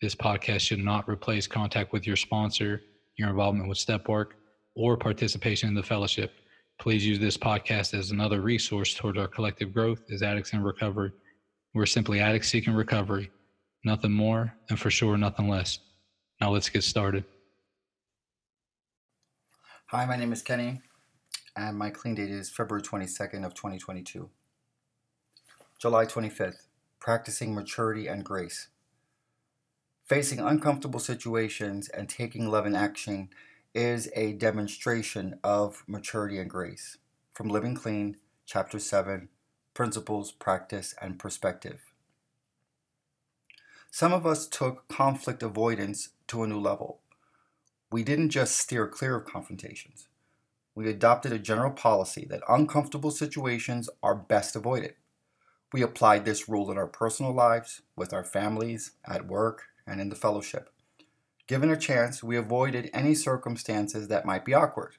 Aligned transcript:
This 0.00 0.14
podcast 0.14 0.60
should 0.60 0.84
not 0.84 1.08
replace 1.08 1.46
contact 1.46 1.92
with 1.92 2.06
your 2.06 2.16
sponsor, 2.16 2.82
your 3.16 3.30
involvement 3.30 3.68
with 3.68 3.78
step 3.78 4.08
work, 4.08 4.36
or 4.74 4.96
participation 4.96 5.68
in 5.68 5.74
the 5.74 5.82
fellowship. 5.82 6.32
Please 6.78 7.06
use 7.06 7.18
this 7.18 7.36
podcast 7.36 7.94
as 7.96 8.10
another 8.10 8.40
resource 8.40 8.94
toward 8.94 9.16
our 9.16 9.28
collective 9.28 9.72
growth 9.72 10.02
as 10.10 10.22
addicts 10.22 10.52
in 10.52 10.62
recovery. 10.62 11.12
We're 11.72 11.86
simply 11.86 12.20
addicts 12.20 12.48
seeking 12.48 12.74
recovery, 12.74 13.30
nothing 13.84 14.12
more, 14.12 14.52
and 14.68 14.78
for 14.78 14.90
sure, 14.90 15.16
nothing 15.16 15.48
less. 15.48 15.78
Now 16.40 16.50
let's 16.50 16.68
get 16.68 16.82
started. 16.82 17.24
Hi, 19.86 20.04
my 20.06 20.16
name 20.16 20.32
is 20.32 20.42
Kenny, 20.42 20.80
and 21.56 21.78
my 21.78 21.90
clean 21.90 22.16
date 22.16 22.30
is 22.30 22.50
February 22.50 22.82
22nd 22.82 23.46
of 23.46 23.54
2022. 23.54 24.28
July 25.78 26.06
25th, 26.06 26.66
practicing 26.98 27.54
maturity 27.54 28.08
and 28.08 28.24
grace. 28.24 28.68
Facing 30.04 30.38
uncomfortable 30.38 31.00
situations 31.00 31.88
and 31.88 32.10
taking 32.10 32.50
love 32.50 32.66
in 32.66 32.76
action 32.76 33.30
is 33.74 34.10
a 34.14 34.34
demonstration 34.34 35.38
of 35.42 35.82
maturity 35.86 36.38
and 36.38 36.50
grace. 36.50 36.98
From 37.32 37.48
Living 37.48 37.74
Clean, 37.74 38.16
Chapter 38.44 38.78
7 38.78 39.30
Principles, 39.72 40.30
Practice, 40.30 40.94
and 41.00 41.18
Perspective. 41.18 41.94
Some 43.90 44.12
of 44.12 44.26
us 44.26 44.46
took 44.46 44.86
conflict 44.88 45.42
avoidance 45.42 46.10
to 46.26 46.42
a 46.42 46.46
new 46.46 46.60
level. 46.60 47.00
We 47.90 48.04
didn't 48.04 48.28
just 48.28 48.56
steer 48.56 48.86
clear 48.86 49.16
of 49.16 49.24
confrontations. 49.24 50.08
We 50.74 50.90
adopted 50.90 51.32
a 51.32 51.38
general 51.38 51.70
policy 51.70 52.26
that 52.28 52.42
uncomfortable 52.46 53.10
situations 53.10 53.88
are 54.02 54.14
best 54.14 54.54
avoided. 54.54 54.96
We 55.72 55.80
applied 55.80 56.26
this 56.26 56.46
rule 56.46 56.70
in 56.70 56.76
our 56.76 56.86
personal 56.86 57.32
lives, 57.32 57.80
with 57.96 58.12
our 58.12 58.22
families, 58.22 58.90
at 59.06 59.26
work, 59.26 59.62
and 59.86 60.00
in 60.00 60.08
the 60.08 60.16
fellowship. 60.16 60.70
Given 61.46 61.70
a 61.70 61.76
chance, 61.76 62.22
we 62.22 62.36
avoided 62.36 62.90
any 62.94 63.14
circumstances 63.14 64.08
that 64.08 64.24
might 64.24 64.44
be 64.44 64.54
awkward. 64.54 64.96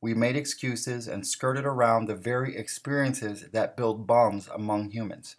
We 0.00 0.14
made 0.14 0.36
excuses 0.36 1.08
and 1.08 1.26
skirted 1.26 1.64
around 1.64 2.06
the 2.06 2.14
very 2.14 2.56
experiences 2.56 3.46
that 3.52 3.76
build 3.76 4.06
bonds 4.06 4.48
among 4.48 4.90
humans. 4.90 5.36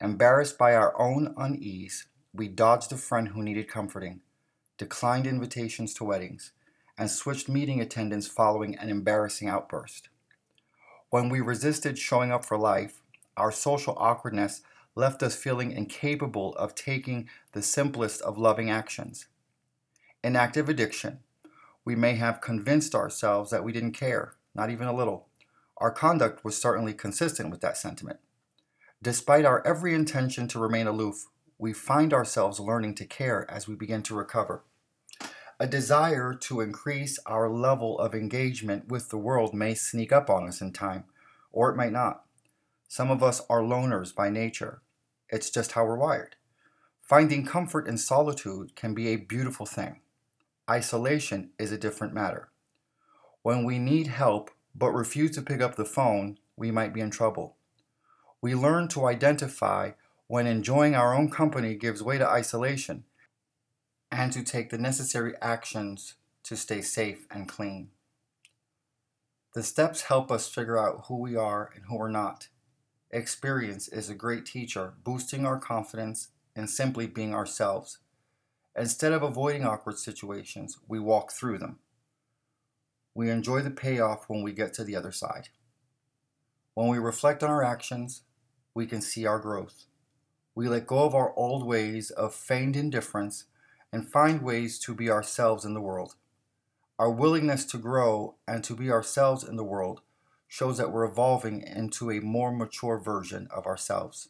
Embarrassed 0.00 0.58
by 0.58 0.74
our 0.74 1.00
own 1.00 1.34
unease, 1.36 2.06
we 2.32 2.48
dodged 2.48 2.92
a 2.92 2.96
friend 2.96 3.28
who 3.28 3.42
needed 3.42 3.68
comforting, 3.68 4.20
declined 4.78 5.26
invitations 5.26 5.94
to 5.94 6.04
weddings, 6.04 6.52
and 6.98 7.10
switched 7.10 7.48
meeting 7.48 7.80
attendance 7.80 8.26
following 8.26 8.76
an 8.78 8.88
embarrassing 8.88 9.48
outburst. 9.48 10.08
When 11.10 11.28
we 11.28 11.40
resisted 11.40 11.98
showing 11.98 12.32
up 12.32 12.44
for 12.44 12.58
life, 12.58 13.02
our 13.36 13.52
social 13.52 13.94
awkwardness 13.98 14.62
left 14.94 15.22
us 15.22 15.34
feeling 15.34 15.72
incapable 15.72 16.54
of 16.54 16.74
taking 16.74 17.28
the 17.52 17.62
simplest 17.62 18.20
of 18.22 18.38
loving 18.38 18.70
actions. 18.70 19.26
In 20.22 20.36
active 20.36 20.68
addiction, 20.68 21.20
we 21.84 21.96
may 21.96 22.14
have 22.14 22.40
convinced 22.40 22.94
ourselves 22.94 23.50
that 23.50 23.64
we 23.64 23.72
didn't 23.72 23.92
care, 23.92 24.34
not 24.54 24.70
even 24.70 24.86
a 24.86 24.94
little. 24.94 25.26
Our 25.78 25.90
conduct 25.90 26.44
was 26.44 26.60
certainly 26.60 26.94
consistent 26.94 27.50
with 27.50 27.60
that 27.62 27.76
sentiment. 27.76 28.20
Despite 29.02 29.44
our 29.44 29.66
every 29.66 29.94
intention 29.94 30.46
to 30.48 30.60
remain 30.60 30.86
aloof, 30.86 31.26
we 31.58 31.72
find 31.72 32.12
ourselves 32.14 32.60
learning 32.60 32.94
to 32.96 33.04
care 33.04 33.50
as 33.50 33.66
we 33.66 33.74
begin 33.74 34.02
to 34.04 34.14
recover. 34.14 34.62
A 35.58 35.66
desire 35.66 36.34
to 36.34 36.60
increase 36.60 37.18
our 37.26 37.48
level 37.48 37.98
of 37.98 38.14
engagement 38.14 38.88
with 38.88 39.10
the 39.10 39.18
world 39.18 39.54
may 39.54 39.74
sneak 39.74 40.12
up 40.12 40.30
on 40.30 40.46
us 40.46 40.60
in 40.60 40.72
time, 40.72 41.04
or 41.52 41.70
it 41.70 41.76
might 41.76 41.92
not. 41.92 42.24
Some 42.92 43.10
of 43.10 43.22
us 43.22 43.40
are 43.48 43.62
loners 43.62 44.14
by 44.14 44.28
nature. 44.28 44.82
It's 45.30 45.48
just 45.48 45.72
how 45.72 45.86
we're 45.86 45.96
wired. 45.96 46.36
Finding 47.00 47.46
comfort 47.46 47.88
in 47.88 47.96
solitude 47.96 48.76
can 48.76 48.92
be 48.92 49.08
a 49.08 49.16
beautiful 49.16 49.64
thing. 49.64 50.02
Isolation 50.70 51.52
is 51.58 51.72
a 51.72 51.78
different 51.78 52.12
matter. 52.12 52.50
When 53.40 53.64
we 53.64 53.78
need 53.78 54.08
help 54.08 54.50
but 54.74 54.90
refuse 54.90 55.30
to 55.36 55.40
pick 55.40 55.62
up 55.62 55.76
the 55.76 55.86
phone, 55.86 56.38
we 56.54 56.70
might 56.70 56.92
be 56.92 57.00
in 57.00 57.10
trouble. 57.10 57.56
We 58.42 58.54
learn 58.54 58.88
to 58.88 59.06
identify 59.06 59.92
when 60.26 60.46
enjoying 60.46 60.94
our 60.94 61.14
own 61.14 61.30
company 61.30 61.76
gives 61.76 62.02
way 62.02 62.18
to 62.18 62.28
isolation 62.28 63.04
and 64.10 64.34
to 64.34 64.42
take 64.42 64.68
the 64.68 64.76
necessary 64.76 65.32
actions 65.40 66.16
to 66.42 66.58
stay 66.58 66.82
safe 66.82 67.26
and 67.30 67.48
clean. 67.48 67.88
The 69.54 69.62
steps 69.62 70.02
help 70.02 70.30
us 70.30 70.46
figure 70.46 70.76
out 70.76 71.06
who 71.08 71.16
we 71.16 71.36
are 71.36 71.70
and 71.74 71.86
who 71.86 71.96
we're 71.96 72.10
not. 72.10 72.48
Experience 73.14 73.88
is 73.88 74.08
a 74.08 74.14
great 74.14 74.46
teacher, 74.46 74.94
boosting 75.04 75.44
our 75.44 75.58
confidence 75.58 76.28
and 76.56 76.70
simply 76.70 77.06
being 77.06 77.34
ourselves. 77.34 77.98
Instead 78.74 79.12
of 79.12 79.22
avoiding 79.22 79.66
awkward 79.66 79.98
situations, 79.98 80.78
we 80.88 80.98
walk 80.98 81.30
through 81.30 81.58
them. 81.58 81.78
We 83.14 83.28
enjoy 83.28 83.60
the 83.60 83.70
payoff 83.70 84.30
when 84.30 84.42
we 84.42 84.52
get 84.52 84.72
to 84.74 84.84
the 84.84 84.96
other 84.96 85.12
side. 85.12 85.50
When 86.72 86.88
we 86.88 86.98
reflect 86.98 87.42
on 87.42 87.50
our 87.50 87.62
actions, 87.62 88.22
we 88.72 88.86
can 88.86 89.02
see 89.02 89.26
our 89.26 89.38
growth. 89.38 89.84
We 90.54 90.66
let 90.68 90.86
go 90.86 91.04
of 91.04 91.14
our 91.14 91.34
old 91.36 91.66
ways 91.66 92.10
of 92.10 92.34
feigned 92.34 92.76
indifference 92.76 93.44
and 93.92 94.10
find 94.10 94.40
ways 94.40 94.78
to 94.80 94.94
be 94.94 95.10
ourselves 95.10 95.66
in 95.66 95.74
the 95.74 95.82
world. 95.82 96.14
Our 96.98 97.10
willingness 97.10 97.66
to 97.66 97.76
grow 97.78 98.36
and 98.48 98.64
to 98.64 98.74
be 98.74 98.90
ourselves 98.90 99.44
in 99.44 99.56
the 99.56 99.64
world 99.64 100.00
shows 100.52 100.76
that 100.76 100.92
we're 100.92 101.06
evolving 101.06 101.62
into 101.62 102.10
a 102.10 102.20
more 102.20 102.52
mature 102.52 102.98
version 102.98 103.48
of 103.50 103.64
ourselves. 103.64 104.28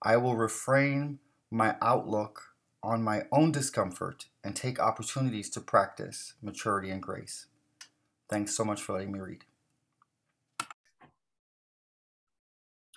I 0.00 0.16
will 0.16 0.36
refrain 0.36 1.18
my 1.50 1.76
outlook 1.82 2.54
on 2.82 3.02
my 3.02 3.24
own 3.30 3.52
discomfort 3.52 4.28
and 4.42 4.56
take 4.56 4.80
opportunities 4.80 5.50
to 5.50 5.60
practice 5.60 6.32
maturity 6.40 6.88
and 6.88 7.02
grace. 7.02 7.48
Thanks 8.30 8.56
so 8.56 8.64
much 8.64 8.80
for 8.80 8.94
letting 8.94 9.12
me 9.12 9.18
read. 9.18 9.44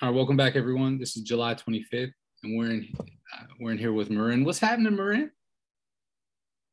All 0.02 0.08
right, 0.08 0.16
welcome 0.16 0.38
back, 0.38 0.56
everyone. 0.56 0.98
This 0.98 1.18
is 1.18 1.24
July 1.24 1.54
25th, 1.54 2.14
and 2.44 2.58
we're 2.58 2.72
in 2.72 2.88
uh, 2.98 3.44
we're 3.60 3.74
in 3.74 3.78
here 3.78 3.92
with 3.92 4.10
Marin. 4.10 4.46
What's 4.46 4.60
happening, 4.60 4.96
Marin? 4.96 5.32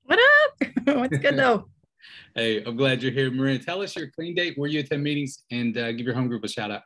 What 0.05 0.21
up? 0.21 0.69
What's 0.85 1.19
good 1.19 1.37
though? 1.37 1.67
Hey, 2.35 2.63
I'm 2.65 2.77
glad 2.77 3.03
you're 3.03 3.13
here, 3.13 3.31
Marin. 3.31 3.61
Tell 3.61 3.83
us 3.83 3.97
your 3.97 4.09
clean 4.09 4.35
date, 4.35 4.57
where 4.57 4.69
you 4.69 4.81
attend 4.81 5.03
meetings, 5.03 5.45
and 5.51 5.77
uh, 5.77 5.93
give 5.93 6.07
your 6.07 6.15
home 6.15 6.29
group 6.29 6.45
a 6.45 6.49
shout 6.49 6.71
out. 6.71 6.83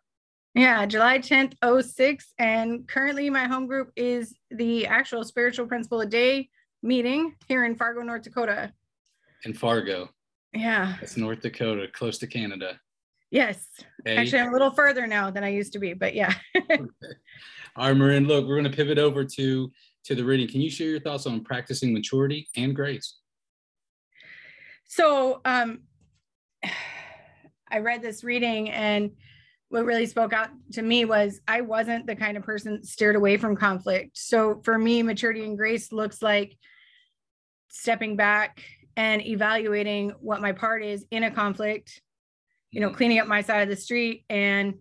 Yeah, 0.55 0.87
July 0.87 1.19
10th, 1.19 1.55
06. 1.83 2.33
And 2.39 2.89
currently, 2.89 3.29
my 3.29 3.45
home 3.45 3.67
group 3.67 3.93
is 3.95 4.35
the 4.51 4.87
actual 4.87 5.23
spiritual 5.23 5.67
principle 5.67 6.01
a 6.01 6.07
day 6.07 6.49
meeting 6.83 7.35
here 7.47 7.65
in 7.65 7.75
Fargo, 7.75 8.03
North 8.03 8.23
Dakota. 8.23 8.73
In 9.45 9.53
Fargo. 9.53 10.09
Yeah. 10.55 10.97
It's 11.03 11.17
North 11.17 11.41
Dakota, 11.41 11.89
close 11.93 12.17
to 12.19 12.27
Canada. 12.27 12.81
Yes. 13.31 13.67
Hey. 14.05 14.17
Actually, 14.17 14.41
I'm 14.41 14.49
a 14.49 14.53
little 14.53 14.71
further 14.71 15.07
now 15.07 15.31
than 15.31 15.45
I 15.45 15.49
used 15.49 15.75
to 15.75 15.79
be, 15.79 15.93
but 15.93 16.15
yeah. 16.15 16.33
okay. 16.57 16.81
All 17.77 17.89
right, 17.89 17.97
Marin, 17.97 18.27
look, 18.27 18.47
we're 18.47 18.59
going 18.59 18.71
to 18.71 18.75
pivot 18.75 18.99
over 18.99 19.25
to 19.25 19.71
to 20.05 20.15
the 20.15 20.25
reading. 20.25 20.49
Can 20.49 20.61
you 20.61 20.71
share 20.71 20.89
your 20.89 21.01
thoughts 21.01 21.27
on 21.27 21.43
practicing 21.43 21.93
maturity 21.93 22.49
and 22.57 22.75
grace? 22.75 23.19
So 24.87 25.41
um, 25.45 25.81
I 27.71 27.79
read 27.79 28.03
this 28.03 28.23
reading, 28.23 28.71
and 28.71 29.11
what 29.69 29.85
really 29.85 30.07
spoke 30.07 30.33
out 30.33 30.49
to 30.73 30.83
me 30.83 31.05
was 31.05 31.41
I 31.49 31.63
wasn't 31.63 32.07
the 32.07 32.15
kind 32.15 32.37
of 32.37 32.45
person 32.45 32.85
steered 32.85 33.17
away 33.17 33.37
from 33.37 33.57
conflict. 33.57 34.17
So 34.17 34.61
for 34.65 34.79
me, 34.79 35.03
maturity 35.03 35.45
and 35.45 35.59
grace 35.59 35.93
looks 35.93 36.23
like 36.23 36.57
stepping 37.69 38.17
back 38.17 38.63
and 38.97 39.21
evaluating 39.21 40.11
what 40.21 40.41
my 40.41 40.53
part 40.53 40.85
is 40.85 41.05
in 41.11 41.25
a 41.25 41.31
conflict, 41.31 42.01
you 42.71 42.81
know, 42.81 42.89
mm-hmm. 42.89 42.97
cleaning 42.97 43.19
up 43.19 43.27
my 43.27 43.43
side 43.43 43.63
of 43.63 43.69
the 43.69 43.77
street 43.77 44.25
and 44.31 44.75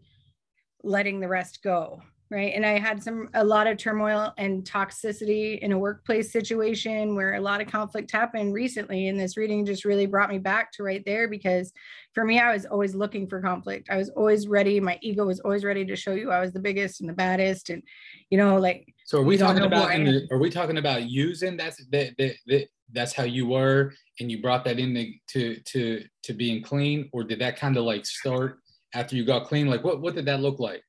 letting 0.83 1.19
the 1.19 1.27
rest 1.27 1.61
go. 1.63 2.01
Right? 2.31 2.53
And 2.55 2.65
i 2.65 2.79
had 2.79 3.01
some 3.01 3.29
a 3.33 3.43
lot 3.43 3.67
of 3.67 3.77
turmoil 3.77 4.33
and 4.37 4.63
toxicity 4.63 5.59
in 5.59 5.71
a 5.71 5.77
workplace 5.77 6.31
situation 6.31 7.15
where 7.15 7.35
a 7.35 7.41
lot 7.41 7.61
of 7.61 7.67
conflict 7.67 8.11
happened 8.11 8.53
recently 8.53 9.07
and 9.07 9.19
this 9.19 9.37
reading 9.37 9.65
just 9.65 9.85
really 9.85 10.05
brought 10.05 10.29
me 10.29 10.39
back 10.39 10.71
to 10.73 10.83
right 10.83 11.03
there 11.05 11.27
because 11.27 11.71
for 12.13 12.25
me 12.25 12.39
i 12.39 12.51
was 12.51 12.65
always 12.65 12.95
looking 12.95 13.27
for 13.27 13.41
conflict. 13.41 13.89
I 13.89 13.97
was 13.97 14.09
always 14.09 14.47
ready. 14.47 14.79
My 14.79 14.97
ego 15.01 15.25
was 15.25 15.39
always 15.39 15.63
ready 15.63 15.85
to 15.85 15.95
show 15.95 16.13
you 16.13 16.31
i 16.31 16.39
was 16.39 16.51
the 16.51 16.59
biggest 16.59 17.01
and 17.01 17.09
the 17.09 17.13
baddest 17.13 17.69
and 17.69 17.83
you 18.29 18.37
know 18.37 18.57
like 18.57 18.93
so 19.05 19.19
are 19.19 19.23
we 19.23 19.37
talking 19.37 19.63
about 19.63 19.93
in 19.93 20.05
the, 20.05 20.27
are 20.31 20.39
we 20.39 20.49
talking 20.49 20.77
about 20.77 21.03
using 21.03 21.57
that's 21.57 21.83
that, 21.91 22.15
that, 22.17 22.35
that 22.47 22.67
that's 22.93 23.13
how 23.13 23.23
you 23.23 23.47
were 23.47 23.93
and 24.19 24.31
you 24.31 24.41
brought 24.41 24.63
that 24.65 24.79
in 24.79 25.13
to 25.27 25.59
to 25.61 26.03
to 26.23 26.33
being 26.33 26.63
clean? 26.63 27.09
Or 27.13 27.23
did 27.23 27.39
that 27.39 27.57
kind 27.57 27.77
of 27.77 27.83
like 27.83 28.05
start 28.05 28.59
after 28.93 29.15
you 29.15 29.25
got 29.25 29.45
clean? 29.45 29.67
Like 29.67 29.83
what 29.83 30.01
what 30.01 30.15
did 30.15 30.25
that 30.25 30.41
look 30.41 30.59
like 30.59 30.83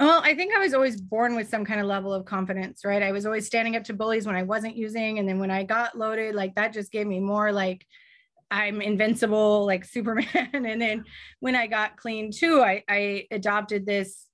well, 0.00 0.22
I 0.24 0.34
think 0.34 0.54
I 0.54 0.58
was 0.58 0.72
always 0.72 0.98
born 0.98 1.36
with 1.36 1.50
some 1.50 1.64
kind 1.64 1.78
of 1.78 1.86
level 1.86 2.14
of 2.14 2.24
confidence, 2.24 2.86
right? 2.86 3.02
I 3.02 3.12
was 3.12 3.26
always 3.26 3.46
standing 3.46 3.76
up 3.76 3.84
to 3.84 3.92
bullies 3.92 4.26
when 4.26 4.34
I 4.34 4.42
wasn't 4.42 4.74
using. 4.74 5.18
And 5.18 5.28
then 5.28 5.38
when 5.38 5.50
I 5.50 5.62
got 5.62 5.96
loaded, 5.96 6.34
like 6.34 6.54
that 6.54 6.72
just 6.72 6.90
gave 6.90 7.06
me 7.06 7.20
more 7.20 7.52
like 7.52 7.86
I'm 8.50 8.80
invincible, 8.80 9.66
like 9.66 9.84
Superman. 9.96 10.48
and 10.52 10.80
then 10.80 11.04
when 11.40 11.54
I 11.54 11.66
got 11.66 11.98
clean 11.98 12.32
too, 12.32 12.62
I, 12.62 12.82
I 12.88 13.26
adopted 13.30 13.84
this 13.84 14.26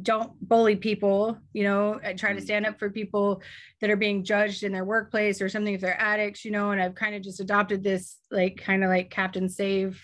don't 0.00 0.32
bully 0.40 0.76
people, 0.76 1.36
you 1.52 1.64
know, 1.64 2.00
I 2.02 2.14
try 2.14 2.32
to 2.32 2.40
mm. 2.40 2.44
stand 2.44 2.64
up 2.64 2.78
for 2.78 2.88
people 2.88 3.42
that 3.80 3.90
are 3.90 3.96
being 3.96 4.24
judged 4.24 4.62
in 4.62 4.72
their 4.72 4.84
workplace 4.84 5.42
or 5.42 5.48
something 5.48 5.74
if 5.74 5.80
they're 5.80 6.00
addicts, 6.00 6.44
you 6.44 6.52
know, 6.52 6.70
and 6.70 6.80
I've 6.80 6.94
kind 6.94 7.16
of 7.16 7.22
just 7.22 7.40
adopted 7.40 7.82
this 7.82 8.16
like 8.30 8.62
kind 8.64 8.84
of 8.84 8.88
like 8.88 9.10
Captain 9.10 9.48
Save, 9.48 10.00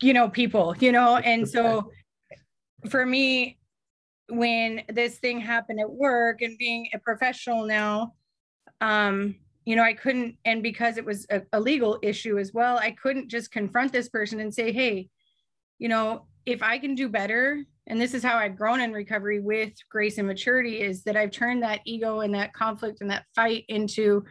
you 0.00 0.14
know, 0.14 0.30
people, 0.30 0.74
you 0.80 0.90
know, 0.90 1.18
and 1.18 1.48
so 1.48 1.90
for 2.88 3.04
me, 3.04 3.58
when 4.28 4.82
this 4.88 5.18
thing 5.18 5.40
happened 5.40 5.80
at 5.80 5.90
work 5.90 6.42
and 6.42 6.56
being 6.58 6.88
a 6.94 6.98
professional 6.98 7.66
now, 7.66 8.14
um, 8.80 9.36
you 9.64 9.76
know, 9.76 9.82
I 9.82 9.94
couldn't, 9.94 10.36
and 10.44 10.62
because 10.62 10.98
it 10.98 11.04
was 11.04 11.26
a, 11.30 11.42
a 11.52 11.60
legal 11.60 11.98
issue 12.02 12.38
as 12.38 12.52
well, 12.52 12.78
I 12.78 12.90
couldn't 12.90 13.30
just 13.30 13.50
confront 13.50 13.92
this 13.92 14.08
person 14.08 14.40
and 14.40 14.52
say, 14.52 14.72
hey, 14.72 15.08
you 15.78 15.88
know, 15.88 16.26
if 16.44 16.62
I 16.62 16.78
can 16.78 16.94
do 16.94 17.08
better, 17.08 17.64
and 17.86 18.00
this 18.00 18.14
is 18.14 18.22
how 18.22 18.36
I've 18.36 18.56
grown 18.56 18.80
in 18.80 18.92
recovery 18.92 19.40
with 19.40 19.72
grace 19.90 20.18
and 20.18 20.26
maturity, 20.26 20.80
is 20.80 21.02
that 21.04 21.16
I've 21.16 21.30
turned 21.30 21.62
that 21.62 21.80
ego 21.84 22.20
and 22.20 22.34
that 22.34 22.52
conflict 22.52 23.00
and 23.00 23.10
that 23.10 23.24
fight 23.34 23.64
into 23.68 24.24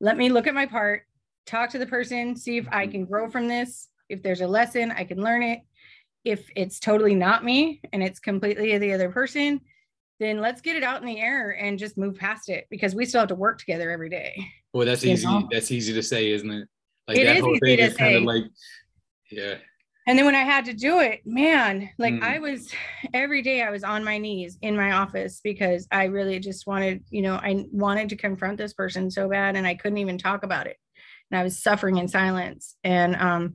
let 0.00 0.16
me 0.16 0.28
look 0.28 0.46
at 0.46 0.54
my 0.54 0.66
part, 0.66 1.02
talk 1.46 1.70
to 1.70 1.78
the 1.78 1.86
person, 1.86 2.36
see 2.36 2.56
if 2.56 2.68
I 2.70 2.84
mm-hmm. 2.84 2.92
can 2.92 3.04
grow 3.04 3.28
from 3.28 3.48
this. 3.48 3.88
If 4.08 4.22
there's 4.22 4.40
a 4.40 4.46
lesson, 4.46 4.92
I 4.92 5.04
can 5.04 5.22
learn 5.22 5.42
it 5.42 5.60
if 6.24 6.50
it's 6.56 6.80
totally 6.80 7.14
not 7.14 7.44
me 7.44 7.80
and 7.92 8.02
it's 8.02 8.18
completely 8.18 8.76
the 8.78 8.92
other 8.92 9.10
person, 9.10 9.60
then 10.20 10.40
let's 10.40 10.60
get 10.60 10.76
it 10.76 10.82
out 10.82 11.00
in 11.00 11.06
the 11.06 11.20
air 11.20 11.50
and 11.50 11.78
just 11.78 11.96
move 11.96 12.16
past 12.16 12.48
it 12.48 12.66
because 12.70 12.94
we 12.94 13.04
still 13.04 13.20
have 13.20 13.28
to 13.28 13.34
work 13.34 13.58
together 13.58 13.90
every 13.90 14.08
day. 14.08 14.44
Well, 14.72 14.86
that's 14.86 15.04
easy. 15.04 15.26
Know? 15.26 15.48
That's 15.50 15.70
easy 15.70 15.92
to 15.94 16.02
say, 16.02 16.30
isn't 16.32 16.50
it? 16.50 16.68
Like 17.06 17.18
it 17.18 17.24
that 17.24 17.40
whole 17.40 17.56
thing 17.62 17.78
is 17.78 17.96
kind 17.96 18.16
of 18.16 18.24
like, 18.24 18.44
yeah. 19.30 19.54
And 20.06 20.18
then 20.18 20.24
when 20.24 20.34
I 20.34 20.42
had 20.42 20.64
to 20.64 20.72
do 20.72 21.00
it, 21.00 21.20
man, 21.26 21.90
like 21.98 22.14
mm. 22.14 22.22
I 22.22 22.38
was 22.38 22.72
every 23.12 23.42
day 23.42 23.62
I 23.62 23.70
was 23.70 23.84
on 23.84 24.04
my 24.04 24.16
knees 24.16 24.58
in 24.62 24.74
my 24.74 24.92
office 24.92 25.40
because 25.44 25.86
I 25.90 26.04
really 26.04 26.38
just 26.38 26.66
wanted, 26.66 27.04
you 27.10 27.20
know, 27.20 27.34
I 27.34 27.66
wanted 27.70 28.08
to 28.08 28.16
confront 28.16 28.56
this 28.56 28.72
person 28.72 29.10
so 29.10 29.28
bad 29.28 29.54
and 29.54 29.66
I 29.66 29.74
couldn't 29.74 29.98
even 29.98 30.16
talk 30.16 30.44
about 30.44 30.66
it. 30.66 30.78
And 31.30 31.38
I 31.38 31.44
was 31.44 31.62
suffering 31.62 31.98
in 31.98 32.08
silence. 32.08 32.76
And 32.84 33.16
um, 33.16 33.54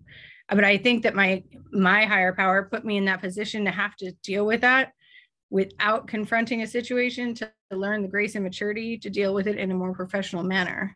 but 0.55 0.63
i 0.63 0.77
think 0.77 1.03
that 1.03 1.15
my 1.15 1.43
my 1.71 2.05
higher 2.05 2.33
power 2.33 2.63
put 2.63 2.85
me 2.85 2.97
in 2.97 3.05
that 3.05 3.21
position 3.21 3.65
to 3.65 3.71
have 3.71 3.95
to 3.95 4.11
deal 4.23 4.45
with 4.45 4.61
that 4.61 4.91
without 5.49 6.07
confronting 6.07 6.61
a 6.63 6.67
situation 6.67 7.33
to 7.33 7.51
learn 7.71 8.01
the 8.01 8.07
grace 8.07 8.35
and 8.35 8.43
maturity 8.43 8.97
to 8.97 9.09
deal 9.09 9.33
with 9.33 9.47
it 9.47 9.57
in 9.57 9.71
a 9.71 9.75
more 9.75 9.93
professional 9.93 10.43
manner 10.43 10.95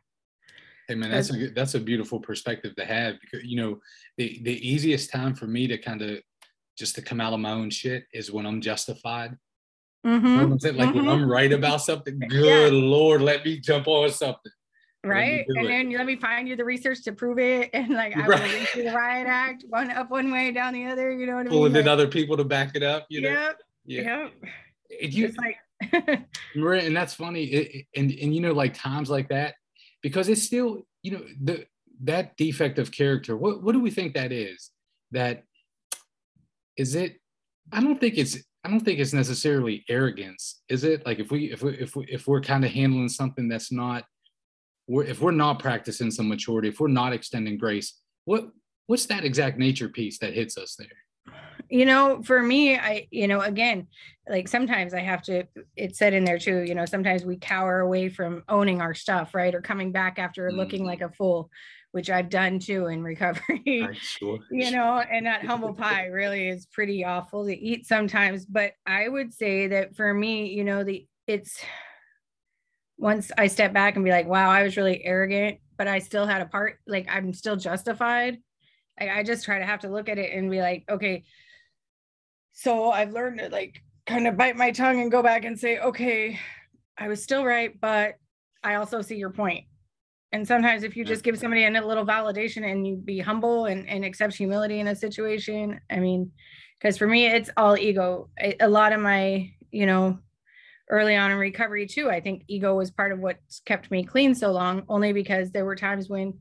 hey 0.88 0.96
man 0.96 1.12
that's 1.12 1.34
a 1.34 1.48
that's 1.50 1.76
a 1.76 1.80
beautiful 1.80 2.20
perspective 2.20 2.76
to 2.76 2.86
have 2.86 3.16
because 3.22 3.46
you 3.46 3.58
know 3.58 3.80
the 4.18 4.40
the 4.44 4.68
easiest 4.68 5.12
time 5.12 5.34
for 5.34 5.48
me 5.48 5.68
to 5.68 5.78
kind 5.78 6.02
of 6.02 6.20
just 6.78 6.96
to 6.96 7.02
come 7.02 7.20
out 7.20 7.34
of 7.34 7.40
my 7.40 7.52
own 7.52 7.70
shit 7.70 8.06
is 8.14 8.32
when 8.32 8.46
i'm 8.46 8.62
justified 8.62 9.36
mm-hmm. 10.06 10.26
you 10.26 10.38
know 10.38 10.48
like 10.48 10.90
mm-hmm. 10.90 10.98
when 10.98 11.10
i'm 11.10 11.30
right 11.30 11.52
about 11.52 11.82
something 11.82 12.20
good 12.30 12.74
yeah. 12.74 12.80
lord 12.80 13.22
let 13.22 13.44
me 13.46 13.60
jump 13.60 13.88
on 13.88 14.10
something 14.10 14.52
right 15.08 15.46
and 15.48 15.66
it. 15.66 15.68
then 15.68 15.90
let 15.92 16.06
me 16.06 16.16
find 16.16 16.48
you 16.48 16.56
the 16.56 16.64
research 16.64 17.04
to 17.04 17.12
prove 17.12 17.40
it 17.40 17.70
and 17.74 17.90
like 17.90 18.16
i 18.16 18.26
right. 18.26 18.42
will 18.42 18.60
read 18.60 18.68
through 18.70 18.84
the 18.84 18.94
riot 18.94 19.28
act 19.28 19.64
one 19.70 19.90
up 19.92 20.10
one 20.10 20.32
way 20.32 20.52
down 20.52 20.74
the 20.74 20.86
other 20.86 21.12
you 21.12 21.26
know 21.26 21.36
what 21.36 21.48
I 21.48 21.50
pulling 21.50 21.74
mean? 21.74 21.82
in 21.82 21.86
like, 21.86 21.94
other 21.94 22.08
people 22.08 22.38
to 22.38 22.44
back 22.44 22.76
it 22.76 22.84
up 22.84 23.06
you 23.10 23.22
know 23.22 23.30
yep, 23.30 23.60
yeah 23.86 24.02
yep. 24.02 24.34
Eh, 25.02 25.08
you, 25.08 25.34
like 25.38 25.58
and 26.86 26.96
that's 26.96 27.14
funny 27.14 27.44
it, 27.44 27.86
and 27.96 28.12
and 28.12 28.34
you 28.34 28.42
know 28.42 28.54
like 28.54 28.74
times 28.74 29.10
like 29.10 29.30
that 29.30 29.56
because 30.02 30.30
it's 30.30 30.44
still 30.44 30.86
you 31.04 31.12
know 31.12 31.24
the 31.44 31.66
that 32.02 32.36
defect 32.38 32.80
of 32.80 32.92
character 32.92 33.36
what 33.38 33.64
what 33.64 33.74
do 33.74 33.80
we 33.80 33.92
think 33.92 34.14
that 34.14 34.32
is 34.32 34.72
that 35.12 35.44
is 36.78 36.96
it 36.96 37.20
i 37.72 37.82
don't 37.82 38.00
think 38.00 38.18
it's 38.18 38.38
I 38.68 38.70
don't 38.70 38.82
think 38.82 39.00
it's 39.00 39.14
necessarily 39.14 39.86
arrogance, 39.88 40.62
is 40.68 40.84
it? 40.84 41.06
Like 41.06 41.20
if 41.20 41.32
we 41.32 41.54
if 41.54 41.64
we 41.64 41.78
if 41.78 41.96
we 41.96 42.06
if 42.10 42.28
we're 42.28 42.42
kind 42.42 42.66
of 42.66 42.72
handling 42.72 43.08
something 43.08 43.48
that's 43.48 43.72
not 43.72 44.04
we're, 44.88 45.04
if 45.04 45.22
we're 45.22 45.32
not 45.32 45.60
practicing 45.60 46.12
some 46.12 46.28
maturity, 46.28 46.70
if 46.70 46.80
we're 46.80 46.88
not 46.88 47.14
extending 47.14 47.58
grace, 47.58 48.00
what 48.26 48.50
what's 48.88 49.06
that 49.08 49.26
exact 49.26 49.58
nature 49.58 49.90
piece 49.90 50.18
that 50.20 50.34
hits 50.34 50.58
us 50.58 50.76
there? 50.76 50.88
You 51.70 51.86
know, 51.86 52.22
for 52.24 52.42
me, 52.42 52.78
I, 52.78 53.08
you 53.12 53.28
know, 53.28 53.42
again, 53.42 53.88
like 54.30 54.48
sometimes 54.48 54.94
I 54.94 55.02
have 55.02 55.22
to, 55.24 55.44
it's 55.76 56.00
said 56.00 56.14
in 56.14 56.24
there 56.24 56.40
too, 56.40 56.62
you 56.62 56.74
know, 56.74 56.86
sometimes 56.86 57.26
we 57.26 57.36
cower 57.36 57.82
away 57.82 58.08
from 58.08 58.44
owning 58.48 58.80
our 58.80 58.94
stuff, 58.94 59.36
right? 59.36 59.54
Or 59.54 59.62
coming 59.62 59.92
back 59.92 60.18
after 60.18 60.50
mm. 60.50 60.56
looking 60.56 60.86
like 60.86 61.02
a 61.02 61.10
fool, 61.10 61.50
which 61.92 62.10
I've 62.10 62.30
done 62.30 62.60
too 62.60 62.88
in 62.88 63.04
recovery, 63.04 63.90
sure. 63.94 64.40
you 64.50 64.72
know, 64.72 65.00
and 65.00 65.26
that 65.26 65.46
humble 65.46 65.74
pie 65.74 66.06
really 66.06 66.48
is 66.48 66.66
pretty 66.68 67.04
awful 67.04 67.46
to 67.46 67.54
eat 67.54 67.86
sometimes. 67.86 68.46
But 68.46 68.72
I 68.86 69.10
would 69.10 69.34
say 69.34 69.68
that 69.68 69.98
for 69.98 70.14
me, 70.14 70.54
you 70.54 70.64
know, 70.64 70.86
the, 70.86 71.06
it's, 71.28 71.62
once 72.98 73.32
I 73.38 73.48
step 73.48 73.74
back 73.74 73.96
and 73.96 74.04
be 74.04 74.12
like, 74.12 74.28
wow, 74.28 74.50
I 74.50 74.64
was 74.64 74.78
really 74.78 75.04
arrogant, 75.04 75.60
but 75.78 75.88
I 75.88 76.00
still 76.00 76.26
had 76.26 76.42
a 76.42 76.46
part, 76.46 76.80
like 76.88 77.08
I'm 77.10 77.34
still 77.34 77.56
justified. 77.56 78.38
I, 79.00 79.10
I 79.10 79.24
just 79.24 79.46
try 79.46 79.60
to 79.60 79.66
have 79.66 79.82
to 79.82 79.90
look 79.90 80.10
at 80.10 80.18
it 80.18 80.34
and 80.34 80.50
be 80.50 80.62
like, 80.62 80.84
okay, 80.90 81.24
so 82.54 82.90
I've 82.92 83.14
learned 83.14 83.40
to 83.40 83.50
like 83.50 83.82
kind 84.08 84.28
of 84.28 84.36
bite 84.36 84.56
my 84.56 84.72
tongue 84.72 85.00
and 85.02 85.12
go 85.12 85.22
back 85.22 85.46
and 85.46 85.60
say, 85.60 85.78
okay, 85.78 86.40
I 86.98 87.08
was 87.08 87.22
still 87.22 87.46
right, 87.46 87.80
but 87.80 88.16
I 88.64 88.76
also 88.76 89.02
see 89.02 89.16
your 89.16 89.30
point. 89.30 89.66
And 90.32 90.46
sometimes 90.46 90.84
if 90.84 90.98
you 90.98 91.06
just 91.06 91.24
give 91.24 91.38
somebody 91.38 91.66
a 91.66 91.70
little 91.70 92.06
validation 92.06 92.70
and 92.70 92.86
you 92.86 92.98
be 92.98 93.20
humble 93.20 93.66
and, 93.66 93.88
and 93.88 94.04
accept 94.04 94.36
humility 94.36 94.80
in 94.80 94.88
a 94.88 94.96
situation, 94.96 95.80
I 95.90 96.00
mean, 96.00 96.32
because 96.80 96.98
for 96.98 97.08
me, 97.08 97.28
it's 97.28 97.50
all 97.56 97.78
ego. 97.78 98.30
A 98.60 98.68
lot 98.68 98.92
of 98.92 99.00
my, 99.00 99.52
you 99.72 99.86
know, 99.86 100.20
early 100.90 101.16
on 101.16 101.32
in 101.32 101.38
recovery 101.38 101.86
too. 101.86 102.10
I 102.10 102.22
think 102.22 102.44
ego 102.48 102.76
was 102.76 102.92
part 102.92 103.12
of 103.12 103.20
what 103.20 103.40
kept 103.66 103.92
me 103.92 104.04
clean 104.04 104.34
so 104.36 104.52
long, 104.52 104.84
only 104.88 105.14
because 105.14 105.52
there 105.52 105.66
were 105.66 105.76
times 105.76 106.10
when 106.10 106.34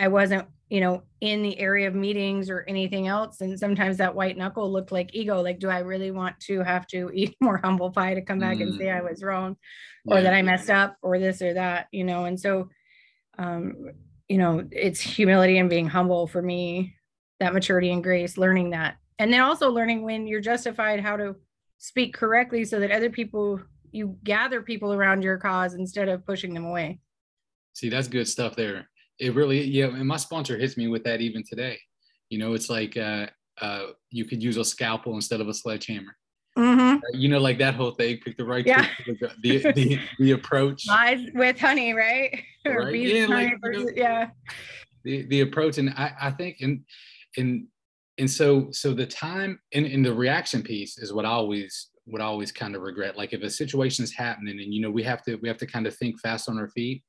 I 0.00 0.08
wasn't, 0.08 0.48
you 0.68 0.80
know, 0.80 1.02
in 1.20 1.42
the 1.42 1.58
area 1.58 1.86
of 1.86 1.94
meetings 1.94 2.48
or 2.48 2.64
anything 2.66 3.06
else. 3.06 3.40
And 3.40 3.58
sometimes 3.58 3.98
that 3.98 4.14
white 4.14 4.36
knuckle 4.36 4.72
looked 4.72 4.92
like 4.92 5.14
ego. 5.14 5.42
Like, 5.42 5.58
do 5.58 5.68
I 5.68 5.80
really 5.80 6.10
want 6.10 6.40
to 6.40 6.62
have 6.62 6.86
to 6.88 7.10
eat 7.14 7.36
more 7.40 7.58
humble 7.58 7.90
pie 7.90 8.14
to 8.14 8.22
come 8.22 8.38
back 8.38 8.58
mm. 8.58 8.62
and 8.62 8.74
say 8.74 8.90
I 8.90 9.00
mm. 9.00 9.10
was 9.10 9.22
wrong 9.22 9.56
or 10.06 10.16
yeah. 10.16 10.22
that 10.22 10.34
I 10.34 10.42
messed 10.42 10.70
up 10.70 10.96
or 11.02 11.18
this 11.18 11.42
or 11.42 11.54
that, 11.54 11.88
you 11.92 12.04
know? 12.04 12.24
And 12.24 12.40
so, 12.40 12.68
um, 13.38 13.90
you 14.28 14.38
know, 14.38 14.66
it's 14.70 15.00
humility 15.00 15.58
and 15.58 15.68
being 15.68 15.86
humble 15.86 16.26
for 16.26 16.40
me, 16.40 16.94
that 17.38 17.52
maturity 17.52 17.92
and 17.92 18.02
grace, 18.02 18.38
learning 18.38 18.70
that. 18.70 18.96
And 19.18 19.32
then 19.32 19.40
also 19.40 19.70
learning 19.70 20.02
when 20.02 20.26
you're 20.26 20.40
justified 20.40 21.00
how 21.00 21.16
to 21.16 21.36
speak 21.78 22.14
correctly 22.14 22.64
so 22.64 22.80
that 22.80 22.90
other 22.90 23.10
people 23.10 23.60
you 23.92 24.16
gather 24.24 24.62
people 24.62 24.92
around 24.92 25.22
your 25.22 25.38
cause 25.38 25.74
instead 25.74 26.08
of 26.08 26.26
pushing 26.26 26.54
them 26.54 26.64
away. 26.64 26.98
See, 27.74 27.88
that's 27.88 28.08
good 28.08 28.26
stuff 28.26 28.56
there. 28.56 28.88
It 29.18 29.34
really, 29.34 29.62
yeah. 29.62 29.86
And 29.86 30.06
my 30.06 30.16
sponsor 30.16 30.58
hits 30.58 30.76
me 30.76 30.88
with 30.88 31.04
that 31.04 31.20
even 31.20 31.44
today. 31.44 31.78
You 32.30 32.38
know, 32.38 32.54
it's 32.54 32.70
like 32.70 32.96
uh, 32.96 33.26
uh, 33.60 33.86
you 34.10 34.24
could 34.24 34.42
use 34.42 34.56
a 34.56 34.64
scalpel 34.64 35.14
instead 35.14 35.40
of 35.40 35.48
a 35.48 35.54
sledgehammer. 35.54 36.16
Mm-hmm. 36.58 36.96
Uh, 36.96 37.00
you 37.12 37.28
know, 37.28 37.38
like 37.38 37.58
that 37.58 37.74
whole 37.74 37.92
thing. 37.92 38.18
Pick 38.24 38.36
the 38.36 38.44
right, 38.44 38.66
yeah. 38.66 38.86
the, 39.06 39.30
the, 39.42 39.72
the, 39.72 40.00
the 40.18 40.30
approach. 40.32 40.86
Lies 40.86 41.26
with 41.34 41.58
honey, 41.58 41.94
right? 41.94 42.42
right? 42.66 42.94
Yeah, 42.94 43.26
like, 43.26 43.54
versus, 43.62 43.84
know, 43.84 43.92
yeah. 43.94 44.28
The 45.04 45.26
the 45.26 45.40
approach, 45.40 45.78
and 45.78 45.90
I 45.90 46.12
I 46.20 46.30
think, 46.30 46.58
and 46.60 46.84
and 47.36 47.66
and 48.18 48.30
so 48.30 48.70
so 48.70 48.92
the 48.92 49.06
time 49.06 49.58
and, 49.72 49.86
and 49.86 50.04
the 50.04 50.12
reaction 50.12 50.62
piece 50.62 50.98
is 50.98 51.12
what 51.12 51.24
I 51.24 51.30
always 51.30 51.88
would 52.06 52.20
always 52.20 52.52
kind 52.52 52.74
of 52.74 52.82
regret. 52.82 53.16
Like 53.16 53.32
if 53.32 53.42
a 53.42 53.50
situation 53.50 54.02
is 54.04 54.12
happening 54.12 54.60
and 54.60 54.74
you 54.74 54.80
know 54.80 54.90
we 54.90 55.02
have 55.04 55.22
to 55.24 55.36
we 55.36 55.48
have 55.48 55.58
to 55.58 55.66
kind 55.66 55.86
of 55.86 55.96
think 55.96 56.20
fast 56.20 56.48
on 56.48 56.58
our 56.58 56.68
feet. 56.68 57.02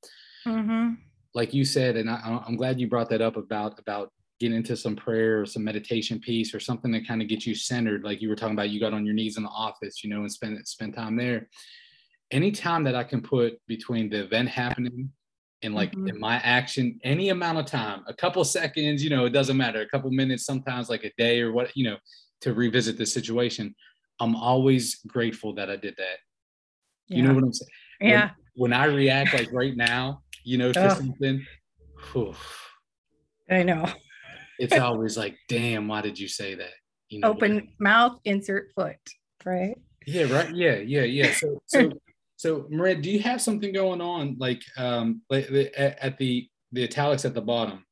Mm-hmm. 0.48 0.94
Like 1.34 1.54
you 1.54 1.66
said, 1.66 1.96
and 1.96 2.10
I, 2.10 2.42
I'm 2.46 2.58
glad 2.58 2.80
you 2.80 2.88
brought 2.88 3.10
that 3.10 3.22
up 3.22 3.38
about 3.38 3.80
about 3.80 4.12
getting 4.40 4.58
into 4.58 4.76
some 4.76 4.96
prayer 4.96 5.42
or 5.42 5.46
some 5.46 5.64
meditation 5.64 6.20
piece 6.20 6.54
or 6.54 6.60
something 6.60 6.92
that 6.92 7.08
kind 7.08 7.22
of 7.22 7.28
gets 7.30 7.48
you 7.48 7.56
centered, 7.56 8.04
like 8.04 8.22
you 8.22 8.28
were 8.28 8.36
talking 8.36 8.56
about, 8.56 8.70
you 8.70 8.80
got 8.80 8.94
on 8.94 9.06
your 9.06 9.16
knees 9.16 9.38
in 9.38 9.44
the 9.44 9.50
office, 9.50 10.04
you 10.04 10.10
know, 10.10 10.20
and 10.20 10.32
spend 10.32 10.68
spend 10.68 10.94
time 10.94 11.16
there. 11.16 11.48
Any 12.32 12.52
time 12.52 12.84
that 12.84 12.96
I 12.96 13.04
can 13.04 13.22
put 13.22 13.54
between 13.68 14.10
the 14.10 14.24
event 14.24 14.50
happening 14.50 15.12
and 15.62 15.74
like 15.74 15.92
mm-hmm. 15.92 16.10
in 16.10 16.20
my 16.20 16.36
action, 16.38 17.00
any 17.04 17.30
amount 17.30 17.60
of 17.60 17.66
time, 17.66 18.04
a 18.08 18.14
couple 18.14 18.44
seconds, 18.44 19.04
you 19.04 19.10
know, 19.10 19.26
it 19.26 19.30
doesn't 19.30 19.56
matter, 19.56 19.82
a 19.82 19.88
couple 19.88 20.12
minutes, 20.12 20.46
sometimes 20.46 20.90
like 20.90 21.06
a 21.06 21.12
day 21.18 21.40
or 21.40 21.54
what, 21.54 21.72
you 21.76 21.86
know, 21.86 21.98
to 22.42 22.54
revisit 22.54 22.98
the 22.98 23.06
situation. 23.06 23.74
I'm 24.20 24.36
always 24.36 24.96
grateful 25.08 25.56
that 25.56 25.70
I 25.70 25.76
did 25.76 25.96
that. 25.98 26.18
Yeah. 27.08 27.18
You 27.18 27.24
know 27.24 27.34
what 27.34 27.44
I'm 27.44 27.54
saying? 27.54 27.70
Yeah. 28.02 28.30
When, 28.56 28.72
when 28.72 28.74
I 28.74 28.86
react 28.86 29.34
like 29.34 29.52
right 29.52 29.76
now, 29.76 30.22
you 30.44 30.58
know, 30.58 30.72
to 30.72 30.86
oh. 30.86 30.94
something, 30.94 31.46
whew, 32.12 32.36
I 33.50 33.64
know. 33.64 33.88
it's 34.60 34.78
always 34.78 35.18
like, 35.18 35.38
damn, 35.50 35.88
why 35.88 36.02
did 36.02 36.20
you 36.20 36.28
say 36.28 36.56
that? 36.56 36.74
You 37.10 37.20
know, 37.20 37.30
open 37.30 37.70
mouth, 37.80 38.20
insert 38.26 38.72
foot, 38.76 38.98
right? 39.46 39.78
Yeah, 40.06 40.24
right. 40.34 40.54
Yeah, 40.54 40.76
yeah, 40.76 41.04
yeah. 41.04 41.32
So, 41.34 41.62
so, 41.68 41.92
so, 42.38 42.66
Marin, 42.70 43.02
do 43.02 43.12
you 43.12 43.20
have 43.20 43.42
something 43.42 43.74
going 43.74 44.02
on 44.02 44.38
like, 44.40 44.62
um, 44.78 45.22
like 45.30 45.50
at, 45.52 46.00
at 46.00 46.18
the 46.18 46.50
the 46.72 46.84
italics 46.84 47.26
at 47.26 47.34
the 47.34 47.42
bottom? 47.42 47.86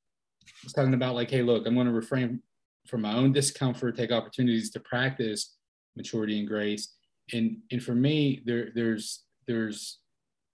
It's 0.64 0.74
talking 0.74 0.94
about 0.94 1.16
like, 1.16 1.30
hey, 1.30 1.42
look, 1.42 1.66
I'm 1.66 1.76
going 1.76 1.88
to 1.88 1.94
refrain 1.94 2.42
from 2.88 3.02
my 3.02 3.14
own 3.14 3.32
discomfort, 3.32 3.96
take 3.96 4.12
opportunities 4.12 4.72
to 4.72 4.80
practice 4.80 5.56
maturity 5.96 6.40
and 6.40 6.48
grace. 6.48 6.96
And 7.34 7.58
and 7.72 7.82
for 7.82 7.96
me, 7.96 8.42
there 8.46 8.70
there's 8.76 9.24
there's 9.48 10.00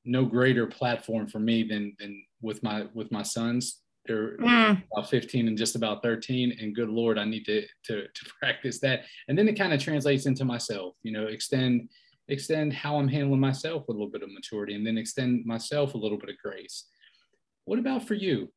no 0.06 0.26
greater 0.26 0.66
platform 0.66 1.28
for 1.28 1.40
me 1.40 1.64
than 1.64 1.96
than 2.00 2.24
with 2.42 2.64
my 2.64 2.86
with 2.94 3.12
my 3.12 3.24
sons. 3.24 3.82
They're 4.06 4.38
mm. 4.38 4.82
about 4.94 5.10
15 5.10 5.50
and 5.50 5.58
just 5.58 5.76
about 5.76 6.02
13 6.02 6.58
and 6.62 6.74
good 6.74 6.88
lord 6.88 7.20
i 7.20 7.26
need 7.26 7.44
to, 7.44 7.64
to 7.86 8.04
to 8.04 8.26
practice 8.40 8.80
that. 8.80 9.02
And 9.28 9.38
then 9.38 9.50
it 9.50 9.58
kind 9.58 9.74
of 9.74 9.82
translates 9.82 10.26
into 10.26 10.46
myself 10.46 10.96
you 11.04 11.12
know 11.12 11.28
extend 11.28 11.90
extend 12.30 12.74
how 12.74 12.98
i'm 12.98 13.08
handling 13.08 13.40
myself 13.40 13.84
with 13.88 13.96
a 13.96 14.00
little 14.00 14.12
bit 14.12 14.24
of 14.24 14.32
maturity 14.32 14.76
and 14.76 14.86
then 14.86 14.98
extend 14.98 15.46
myself 15.46 15.94
a 15.94 15.98
little 15.98 16.18
bit 16.18 16.30
of 16.30 16.38
grace. 16.38 16.86
What 17.66 17.80
about 17.80 18.08
for 18.08 18.14
you? 18.14 18.50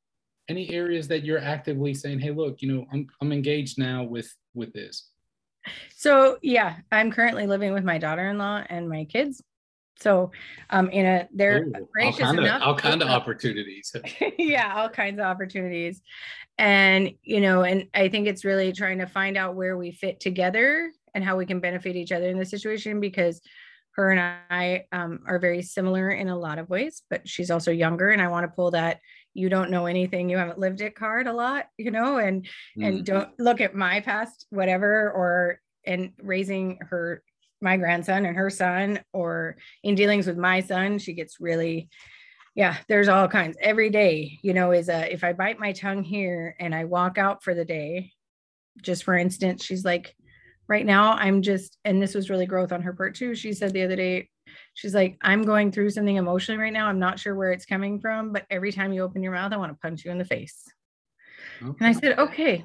Any 0.48 0.70
areas 0.70 1.08
that 1.08 1.24
you're 1.24 1.38
actively 1.38 1.94
saying 1.94 2.20
hey 2.20 2.30
look 2.30 2.62
you 2.62 2.72
know 2.72 2.86
i'm, 2.92 3.06
I'm 3.20 3.32
engaged 3.32 3.78
now 3.78 4.04
with 4.04 4.32
with 4.54 4.72
this 4.72 5.10
so 5.94 6.38
yeah 6.42 6.76
i'm 6.90 7.10
currently 7.10 7.46
living 7.46 7.72
with 7.72 7.84
my 7.84 7.98
daughter-in-law 7.98 8.64
and 8.68 8.88
my 8.88 9.04
kids 9.04 9.42
so, 10.00 10.30
um, 10.70 10.88
in 10.88 11.04
a 11.04 11.28
they're 11.32 11.64
Ooh, 11.64 11.88
gracious 11.92 12.24
all 12.24 12.38
enough. 12.38 12.62
Of, 12.62 12.68
all 12.68 12.74
kind 12.74 13.02
of 13.02 13.08
opportunities. 13.08 13.94
yeah, 14.38 14.72
all 14.74 14.88
kinds 14.88 15.18
of 15.18 15.26
opportunities, 15.26 16.00
and 16.58 17.12
you 17.22 17.40
know, 17.40 17.62
and 17.62 17.86
I 17.92 18.08
think 18.08 18.26
it's 18.26 18.44
really 18.44 18.72
trying 18.72 18.98
to 18.98 19.06
find 19.06 19.36
out 19.36 19.56
where 19.56 19.76
we 19.76 19.92
fit 19.92 20.18
together 20.18 20.90
and 21.14 21.22
how 21.22 21.36
we 21.36 21.46
can 21.46 21.60
benefit 21.60 21.96
each 21.96 22.12
other 22.12 22.28
in 22.28 22.38
the 22.38 22.46
situation 22.46 23.00
because 23.00 23.42
her 23.92 24.10
and 24.10 24.20
I 24.50 24.84
um, 24.92 25.20
are 25.26 25.38
very 25.38 25.62
similar 25.62 26.10
in 26.10 26.28
a 26.28 26.38
lot 26.38 26.58
of 26.58 26.70
ways, 26.70 27.02
but 27.10 27.28
she's 27.28 27.50
also 27.50 27.70
younger, 27.70 28.10
and 28.10 28.22
I 28.22 28.28
want 28.28 28.44
to 28.44 28.54
pull 28.54 28.70
that 28.72 29.00
you 29.34 29.48
don't 29.48 29.70
know 29.70 29.86
anything 29.86 30.28
you 30.28 30.36
haven't 30.36 30.58
lived 30.58 30.80
it 30.80 30.94
card 30.94 31.26
a 31.26 31.32
lot 31.32 31.66
you 31.78 31.90
know 31.90 32.18
and 32.18 32.46
mm. 32.78 32.86
and 32.86 33.04
don't 33.04 33.30
look 33.38 33.60
at 33.60 33.74
my 33.74 34.00
past 34.00 34.46
whatever 34.50 35.10
or 35.12 35.60
and 35.86 36.12
raising 36.22 36.78
her 36.80 37.22
my 37.60 37.76
grandson 37.76 38.26
and 38.26 38.36
her 38.36 38.50
son 38.50 39.00
or 39.12 39.56
in 39.82 39.94
dealings 39.94 40.26
with 40.26 40.36
my 40.36 40.60
son 40.60 40.98
she 40.98 41.12
gets 41.12 41.40
really 41.40 41.88
yeah 42.54 42.76
there's 42.88 43.08
all 43.08 43.28
kinds 43.28 43.56
every 43.60 43.90
day 43.90 44.38
you 44.42 44.52
know 44.52 44.72
is 44.72 44.88
a 44.88 45.12
if 45.12 45.22
i 45.22 45.32
bite 45.32 45.60
my 45.60 45.72
tongue 45.72 46.02
here 46.02 46.56
and 46.58 46.74
i 46.74 46.84
walk 46.84 47.18
out 47.18 47.42
for 47.44 47.54
the 47.54 47.64
day 47.64 48.10
just 48.82 49.04
for 49.04 49.16
instance 49.16 49.64
she's 49.64 49.84
like 49.84 50.14
right 50.70 50.86
now 50.86 51.12
i'm 51.14 51.42
just 51.42 51.76
and 51.84 52.00
this 52.00 52.14
was 52.14 52.30
really 52.30 52.46
growth 52.46 52.72
on 52.72 52.80
her 52.80 52.94
part 52.94 53.14
too 53.14 53.34
she 53.34 53.52
said 53.52 53.72
the 53.72 53.82
other 53.82 53.96
day 53.96 54.28
she's 54.72 54.94
like 54.94 55.18
i'm 55.20 55.42
going 55.42 55.70
through 55.70 55.90
something 55.90 56.16
emotionally 56.16 56.60
right 56.60 56.72
now 56.72 56.86
i'm 56.86 56.98
not 56.98 57.18
sure 57.18 57.34
where 57.34 57.52
it's 57.52 57.66
coming 57.66 58.00
from 58.00 58.32
but 58.32 58.46
every 58.50 58.72
time 58.72 58.92
you 58.92 59.02
open 59.02 59.22
your 59.22 59.32
mouth 59.32 59.52
i 59.52 59.56
want 59.56 59.70
to 59.70 59.78
punch 59.82 60.04
you 60.04 60.10
in 60.10 60.16
the 60.16 60.24
face 60.24 60.64
okay. 61.62 61.76
and 61.80 61.86
i 61.86 61.92
said 61.92 62.18
okay 62.18 62.64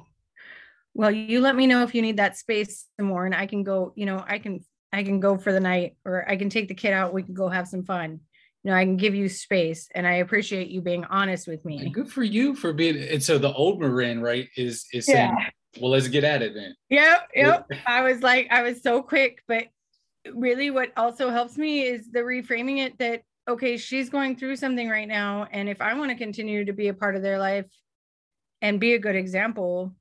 well 0.94 1.10
you 1.10 1.40
let 1.40 1.54
me 1.54 1.66
know 1.66 1.82
if 1.82 1.94
you 1.94 2.00
need 2.00 2.16
that 2.16 2.38
space 2.38 2.86
some 2.96 3.06
more 3.06 3.26
and 3.26 3.34
i 3.34 3.44
can 3.44 3.62
go 3.62 3.92
you 3.94 4.06
know 4.06 4.24
i 4.26 4.38
can 4.38 4.64
I 4.96 5.02
can 5.02 5.20
go 5.20 5.36
for 5.36 5.52
the 5.52 5.60
night 5.60 5.96
or 6.04 6.28
I 6.28 6.36
can 6.36 6.48
take 6.48 6.68
the 6.68 6.74
kid 6.74 6.92
out. 6.92 7.12
We 7.12 7.22
can 7.22 7.34
go 7.34 7.48
have 7.48 7.68
some 7.68 7.84
fun. 7.84 8.20
You 8.64 8.70
know, 8.70 8.76
I 8.76 8.84
can 8.84 8.96
give 8.96 9.14
you 9.14 9.28
space 9.28 9.88
and 9.94 10.06
I 10.06 10.14
appreciate 10.14 10.68
you 10.68 10.80
being 10.80 11.04
honest 11.04 11.46
with 11.46 11.64
me. 11.64 11.90
good 11.90 12.10
for 12.10 12.24
you 12.24 12.54
for 12.54 12.72
being 12.72 12.96
and 12.96 13.22
so 13.22 13.38
the 13.38 13.52
old 13.52 13.78
Marin, 13.78 14.20
right, 14.20 14.48
is 14.56 14.86
is 14.92 15.06
saying, 15.06 15.36
yeah. 15.38 15.50
Well, 15.80 15.90
let's 15.90 16.08
get 16.08 16.24
at 16.24 16.42
it 16.42 16.54
then. 16.54 16.74
Yep, 16.90 17.28
yep. 17.34 17.70
I 17.86 18.02
was 18.02 18.22
like, 18.22 18.48
I 18.50 18.62
was 18.62 18.82
so 18.82 19.02
quick, 19.02 19.42
but 19.46 19.64
really 20.34 20.70
what 20.70 20.92
also 20.96 21.30
helps 21.30 21.56
me 21.56 21.82
is 21.82 22.10
the 22.10 22.20
reframing 22.20 22.78
it 22.78 22.98
that 22.98 23.22
okay, 23.48 23.76
she's 23.76 24.10
going 24.10 24.36
through 24.36 24.56
something 24.56 24.88
right 24.88 25.06
now. 25.06 25.46
And 25.52 25.68
if 25.68 25.80
I 25.80 25.94
want 25.94 26.10
to 26.10 26.16
continue 26.16 26.64
to 26.64 26.72
be 26.72 26.88
a 26.88 26.94
part 26.94 27.14
of 27.14 27.22
their 27.22 27.38
life 27.38 27.66
and 28.60 28.80
be 28.80 28.94
a 28.94 28.98
good 28.98 29.14
example, 29.14 29.94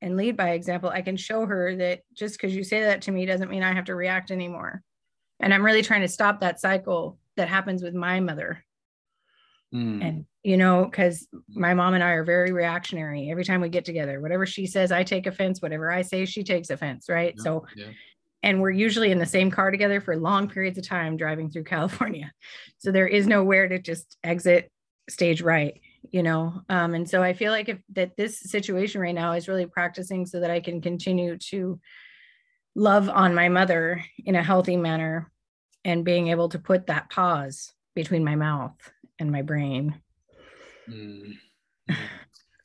and 0.00 0.16
lead 0.16 0.36
by 0.36 0.50
example, 0.50 0.90
I 0.90 1.02
can 1.02 1.16
show 1.16 1.46
her 1.46 1.76
that 1.76 2.00
just 2.12 2.34
because 2.34 2.54
you 2.54 2.64
say 2.64 2.82
that 2.82 3.02
to 3.02 3.12
me 3.12 3.24
doesn't 3.24 3.50
mean 3.50 3.62
I 3.62 3.72
have 3.72 3.86
to 3.86 3.94
react 3.94 4.30
anymore. 4.30 4.82
And 5.40 5.54
I'm 5.54 5.64
really 5.64 5.82
trying 5.82 6.02
to 6.02 6.08
stop 6.08 6.40
that 6.40 6.60
cycle 6.60 7.18
that 7.36 7.48
happens 7.48 7.82
with 7.82 7.94
my 7.94 8.20
mother. 8.20 8.64
Mm. 9.74 10.04
And, 10.04 10.26
you 10.42 10.56
know, 10.56 10.84
because 10.84 11.26
my 11.48 11.74
mom 11.74 11.94
and 11.94 12.02
I 12.02 12.10
are 12.10 12.24
very 12.24 12.52
reactionary. 12.52 13.30
Every 13.30 13.44
time 13.44 13.60
we 13.60 13.68
get 13.68 13.84
together, 13.84 14.20
whatever 14.20 14.46
she 14.46 14.66
says, 14.66 14.92
I 14.92 15.02
take 15.02 15.26
offense. 15.26 15.62
Whatever 15.62 15.90
I 15.90 16.02
say, 16.02 16.24
she 16.24 16.44
takes 16.44 16.70
offense. 16.70 17.06
Right. 17.08 17.34
Yeah, 17.36 17.42
so, 17.42 17.66
yeah. 17.76 17.86
and 18.42 18.60
we're 18.60 18.70
usually 18.70 19.10
in 19.10 19.18
the 19.18 19.26
same 19.26 19.50
car 19.50 19.70
together 19.70 20.00
for 20.00 20.16
long 20.16 20.48
periods 20.48 20.78
of 20.78 20.86
time 20.86 21.16
driving 21.16 21.50
through 21.50 21.64
California. 21.76 22.32
So 22.78 22.92
there 22.92 23.08
is 23.08 23.26
nowhere 23.26 23.68
to 23.68 23.78
just 23.78 24.16
exit 24.22 24.70
stage 25.10 25.42
right 25.42 25.80
you 26.10 26.22
know 26.22 26.62
um, 26.68 26.94
and 26.94 27.08
so 27.08 27.22
i 27.22 27.32
feel 27.32 27.52
like 27.52 27.68
if 27.68 27.78
that 27.92 28.16
this 28.16 28.40
situation 28.40 29.00
right 29.00 29.14
now 29.14 29.32
is 29.32 29.48
really 29.48 29.66
practicing 29.66 30.26
so 30.26 30.40
that 30.40 30.50
i 30.50 30.60
can 30.60 30.80
continue 30.80 31.36
to 31.36 31.80
love 32.74 33.08
on 33.08 33.34
my 33.34 33.48
mother 33.48 34.02
in 34.24 34.34
a 34.34 34.42
healthy 34.42 34.76
manner 34.76 35.30
and 35.84 36.04
being 36.04 36.28
able 36.28 36.48
to 36.48 36.58
put 36.58 36.86
that 36.86 37.10
pause 37.10 37.72
between 37.94 38.24
my 38.24 38.36
mouth 38.36 38.72
and 39.22 39.30
my 39.30 39.40
brain 39.40 39.94
mm. 40.90 41.32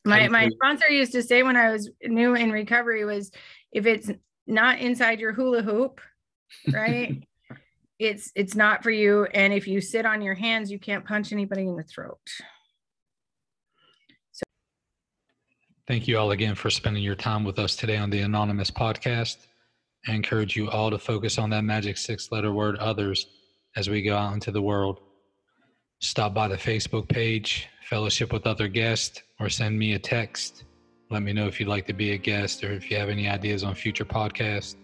my 0.04 0.28
my 0.28 0.50
sponsor 0.50 0.90
used 0.90 1.14
to 1.14 1.24
say 1.24 1.44
when 1.44 1.56
i 1.56 1.72
was 1.72 1.90
new 2.04 2.36
in 2.36 2.52
recovery 2.52 3.06
was 3.06 3.32
if 3.72 3.86
it's 3.86 4.12
not 4.48 4.80
inside 4.80 5.20
your 5.20 5.32
hula 5.32 5.62
hoop 5.62 6.02
right 6.74 7.24
it's 8.00 8.32
it's 8.36 8.56
not 8.56 8.84
for 8.84 8.92
you 8.92 9.26
and 9.34 9.54
if 9.54 9.68
you 9.68 9.80
sit 9.80 10.06
on 10.06 10.22
your 10.22 10.36
hands 10.36 10.72
you 10.72 10.80
can't 10.80 11.06
punch 11.06 11.32
anybody 11.32 11.62
in 11.62 11.78
the 11.78 11.84
throat 11.84 12.20
So 14.32 14.44
Thank 15.88 16.08
you 16.08 16.18
all 16.18 16.32
again 16.32 16.56
for 16.56 16.70
spending 16.70 17.04
your 17.04 17.16
time 17.16 17.44
with 17.44 17.60
us 17.60 17.76
today 17.76 17.98
on 17.98 18.10
the 18.10 18.20
Anonymous 18.22 18.70
podcast. 18.70 19.38
I 20.08 20.14
encourage 20.14 20.56
you 20.56 20.70
all 20.70 20.90
to 20.90 20.98
focus 20.98 21.38
on 21.38 21.50
that 21.52 21.64
magic 21.64 21.98
six 21.98 22.32
letter 22.32 22.52
word 22.52 22.78
others 22.78 23.28
as 23.76 23.90
we 23.90 24.02
go 24.02 24.18
out 24.18 24.34
into 24.34 24.52
the 24.52 24.62
world. 24.62 25.00
Stop 26.00 26.34
by 26.34 26.48
the 26.48 26.56
Facebook 26.56 27.08
page, 27.10 27.68
fellowship 27.90 28.32
with 28.32 28.46
other 28.46 28.68
guests, 28.68 29.24
or 29.40 29.50
send 29.50 29.78
me 29.80 29.94
a 29.94 30.00
text. 30.00 30.64
Let 31.10 31.24
me 31.24 31.34
know 31.34 31.48
if 31.48 31.60
you'd 31.60 31.70
like 31.70 31.88
to 31.88 31.94
be 31.94 32.12
a 32.12 32.18
guest 32.18 32.64
or 32.64 32.72
if 32.72 32.92
you 32.92 32.98
have 32.98 33.10
any 33.10 33.28
ideas 33.28 33.64
on 33.64 33.74
future 33.74 34.06
podcasts. 34.06 34.76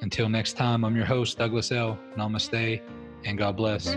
Until 0.00 0.30
next 0.30 0.54
time, 0.54 0.84
I'm 0.84 0.96
your 0.96 1.04
host, 1.04 1.36
Douglas 1.36 1.72
L. 1.72 1.98
Namaste, 2.16 2.80
and 3.24 3.36
God 3.36 3.56
bless. 3.56 3.94